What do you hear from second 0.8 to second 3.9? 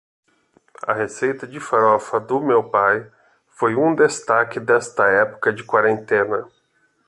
A receita de farofa do meu pai foi